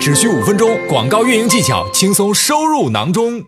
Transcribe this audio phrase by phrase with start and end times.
[0.00, 3.44] 只需五分钟，广告运营技巧轻松收入囊中。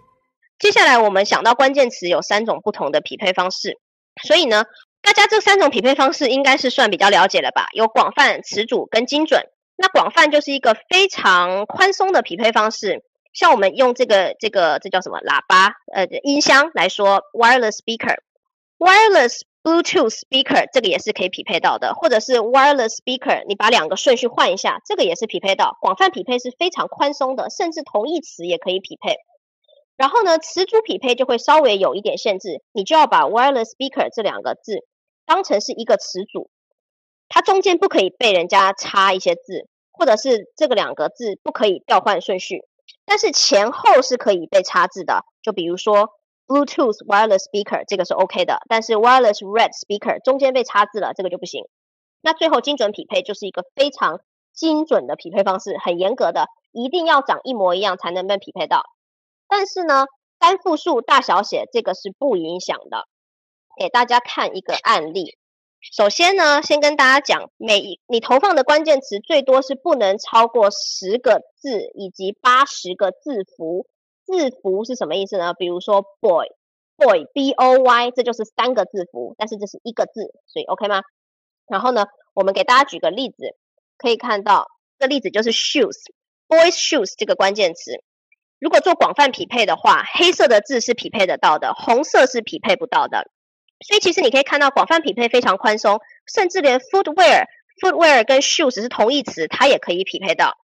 [0.59, 3.79] 接下来我们想到关键词有三种不同的匹配方式，
[4.23, 4.65] 所以呢，
[5.00, 7.68] 大家这三种匹配方式应该是算比较了解了吧？
[7.73, 9.45] 有广泛、词组跟精准。
[9.79, 18.19] 那广泛就是一个非常宽松的匹配方式，像我们用这个这个这叫什么喇叭呃音箱来说，wireless speaker
[18.83, 25.79] Wireless Bluetooth speaker 这个也是可以匹配到的，或者是 wireless speaker，你把两个顺序换一下，这个也是匹配到。
[25.81, 29.18] 广泛匹配是非常宽松的，甚至同义词也可以匹配。
[29.96, 34.84] 然后呢，词组匹配就会稍微有一点限制，你就要把 wireless speaker 这两个字
[35.27, 36.50] 当成是一个词组，
[37.28, 39.69] 它中间不可以被人家插一些字。
[39.94, 42.62] 或者是这个两个字不可以调换顺序，
[43.05, 45.22] 但是前后是可以被插字的。
[45.42, 46.08] 就比如说
[46.52, 51.65] Bluetooth wireless speaker 这个是 OK 的，但是 wireless red speaker 中间被插字了，这个就不行。
[52.20, 54.20] 那最后精准匹配就是一个非常
[54.52, 58.83] 精准的匹配方式，很严格的，一定要长一模一样才能被匹配到。
[59.48, 60.05] 但是呢，
[60.39, 63.06] 单复数大小写这个是不影响的。
[63.78, 65.39] 给大家看一个案例。
[65.81, 73.87] 首先呢，先跟大家讲，每一你投放的关键词最多是不能超过十个字以及八十个字符。
[74.25, 75.55] 字符是什么意思呢？
[75.55, 81.03] 比如说 boy，boy，b o y，这就是三个字符，但是这是一个字，所以 OK 吗？
[81.67, 83.56] 然后呢，我们给大家举个例子，
[83.98, 88.03] 可以看到这个例子就是 shoes，boys shoes 这个关键词，
[88.59, 93.31] 如果做广泛匹配的话，黑色的字是匹配得到的，红色是匹配不到的。
[93.84, 96.00] 所以其实你可以看到，广泛匹配非常宽松，
[96.33, 97.47] 甚至连 footwear、
[97.81, 100.56] footwear 跟 shoes 是同义词，它也可以匹配到。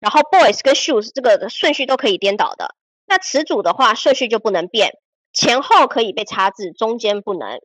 [0.00, 2.74] 然后 boys 跟 shoes 这个顺序都可以颠倒的。
[3.14, 4.98] 那词组的话，顺序就不能变，
[5.32, 7.60] 前后可以被插字，中间不能。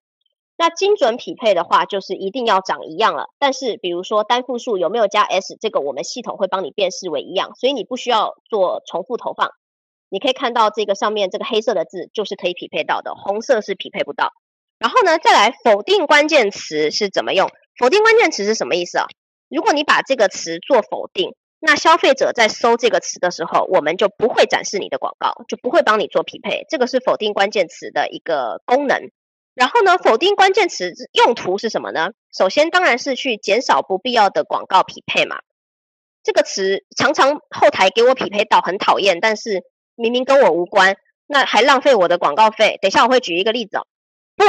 [0.55, 3.29] 那精准匹配的话，就是一定要长一样了。
[3.39, 9.49] 但是比如说单复数有没有加 s，这个我们系统会帮你辨识为一样，所以你不需要做重复投放。
[10.09, 14.33] 你可以看到这个上面这个黑色的字就是可以匹配到的，红色是匹配不到。
[14.77, 17.49] 然后呢，再来否定关键词是怎么用？
[17.75, 19.07] 否定关键词是什么意思啊？
[19.49, 26.65] 如果你把这个词做否定，那消费者在搜这个词的时候，我们就不会展示你的广告，就不会帮你做匹配。
[26.69, 29.11] 这个是否定关键词的一个功能。
[29.55, 32.11] 然后呢，否定关键词用途是什么呢？
[32.31, 35.39] 首先当然是去减少不必要的广告匹配嘛。
[36.23, 39.63] 这个词常常后台给我匹配到很讨厌，但是
[39.95, 40.95] 明明跟我无关，
[41.27, 42.77] 那还浪费我的广告费。
[42.81, 43.85] 等一下我会举一个例子哦。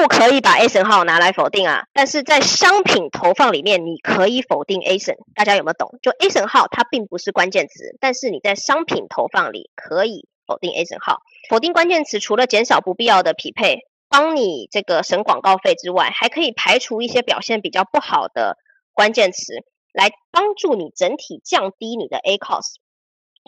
[0.00, 1.84] 不可以把 A 省号拿来否定啊！
[1.92, 5.98] 但是在商品投放里面，你可以否定 A 省，大家有没有懂？
[6.00, 11.18] 就 A 省号它并不是关键词，但是你在商品投放里可以否定 A 省号。
[11.50, 18.56] 否定关键词除了减少不必要的匹配，帮你这个省广告费之外，还可以排除一些表现比较不好的
[18.94, 19.52] 关键词，
[19.92, 22.76] 来帮助你整体降低你的 A cost。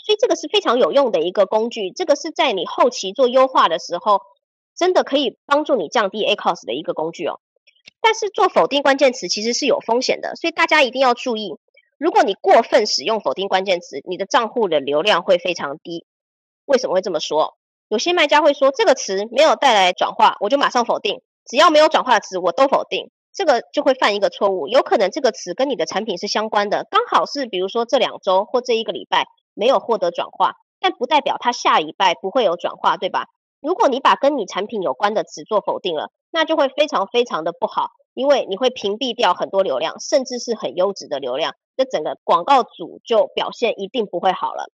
[0.05, 4.21] 所以这个是非常有用的一个工具，这个是在你后期做优化的时候。
[4.77, 7.41] 真的可以帮助你降低 ACOS 的一个工具哦，
[8.01, 11.57] 但是做否定关键词其实是有风险的，所以大家一定要注意。
[11.99, 16.05] 如果你过分使用否定关键词，你的账户的流量会非常低。
[16.65, 17.57] 为什么会这么说？
[17.89, 21.23] 有些卖家会说这个词没有带来转化，我就马上否定。
[21.45, 23.11] 只要没有转化的词，我都否定。
[23.35, 33.29] 这个就会犯一个错误，有可能这个词跟你的产品是相关的，刚好是比如说这两周或这一个礼拜没有获得转化，但不代表它下礼拜不会有转化，对吧？
[33.63, 44.69] 如果你把跟你产品有关的词做否定了，那就会非常非常的不好，因为你会屏蔽掉很多流量，甚至是很优质的流量，这整个广告组就表现一定不会好了。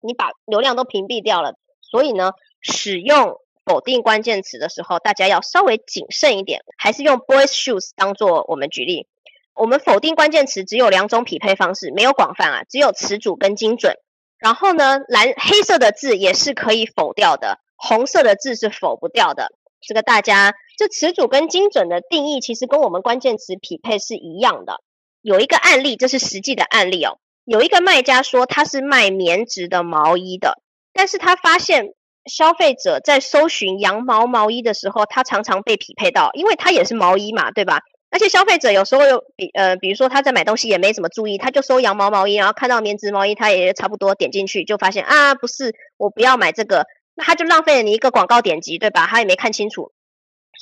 [0.00, 9.08] 你把流量都屏蔽掉了，所以呢，使用否定关键词的时候，大家要稍微谨慎一点，还是用 boys shoes 当做我们举例。
[9.54, 13.94] 我们否定关键词只有两种匹配方式，没有广泛啊，只有词组跟精准。
[14.36, 17.58] 然后呢，蓝黑色的字也是可以否掉的。
[17.76, 24.80] 红色的字是否不掉的，这个大家这词组跟精准的定义其实跟我们关键词匹配是一样的。
[25.22, 27.18] 有一个案例，这是实际的案例哦。
[27.44, 30.60] 有一个卖家说他是卖棉质的毛衣的，
[30.92, 37.80] 但是他发现消费者在搜寻羊毛毛衣的时候，他常常被匹配到，因为他也是毛衣嘛，对吧？
[38.08, 46.86] 而且消费者有时候有比呃，比如说他在买东西也没怎么注意，他就搜羊毛毛衣，然后看到棉质毛衣，他也差不多点进去，就发现啊，不是，我不要买这个。
[47.16, 49.06] 那他就浪费了你一个广告点击，对吧？
[49.06, 49.90] 他也没看清楚，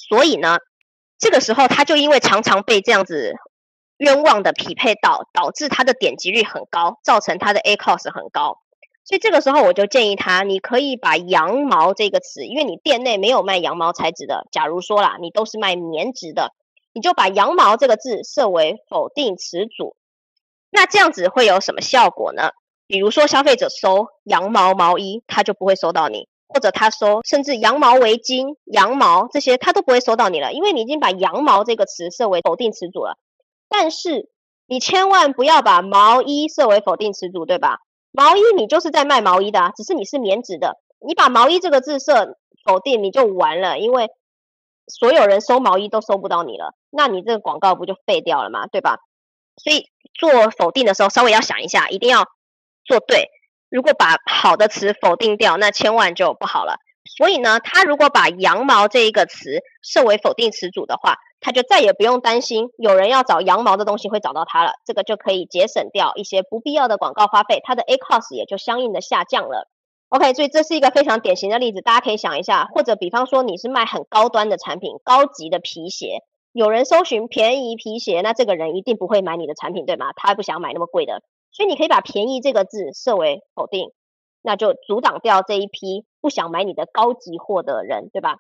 [0.09, 0.59] 所以呢，
[1.19, 3.35] 这个时候他就因为常常被这样子
[3.97, 8.61] 冤枉的匹配到，导致他的点击率很高，造成他的 A cost 很高。
[9.05, 16.53] 所以这个时候我就建议他，你可以把羊毛这个词，因为你店内没有卖羊毛材质的，假如说啦，你都是卖棉质的，
[16.93, 19.97] 你就把羊毛这个字设为否定词组。
[20.71, 22.53] 那这样子会有什么效果呢？
[22.87, 33.19] 比如说消费者搜羊毛毛衣，他就不会搜到你，或者他搜甚至羊毛围巾、羊毛这些，他都不会搜到你了，因为你已经把羊毛这个词设为否定词组了。
[33.69, 34.31] 但是
[34.69, 37.79] 你千万不要把毛衣设为否定词组，对吧？
[38.13, 44.11] 毛衣你就是在卖毛衣的，只是你是棉质的，你把毛衣这个字设否定，你就完了，因为
[44.87, 48.69] 所有人搜毛衣都搜不到你了，那你这个广告不就废掉了吗？
[48.69, 48.99] 对吧？
[49.57, 52.25] 所以做否定的时候，稍微要想一下，一定要
[52.85, 53.29] 做对。
[53.75, 56.77] 如果把好的词否定掉，那千万就不好了。
[57.05, 64.75] 所以呢，他如果把羊毛这一个词设为否定词组的话，他就再也不用担心有人要找羊毛的东西会找到他了。
[64.87, 69.69] 这个就可以节省掉一些不必要的广告花费，它的 A cost 也就相应的下降了。
[70.09, 76.21] OK，所以这是一个非常典型的例子，大家可以想一下，或者比方说你是卖很高端的产品，高级的皮鞋。
[76.53, 80.13] 有人搜寻便宜皮鞋，那这个人一定不会买你的产品，对吗？
[80.15, 81.25] 他不想买那么贵的，
[81.55, 83.93] 所以你可以把“便宜”这个字设为否定，
[84.43, 88.39] 那就阻挡掉这一批不想买你的高级货的人，对吧？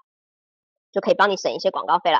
[0.90, 2.19] 就可以帮你省一些广告费了。